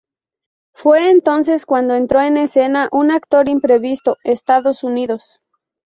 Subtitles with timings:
[0.73, 5.37] Fue entonces cuando entró en escena un actor imprevisto, Estados Unidos.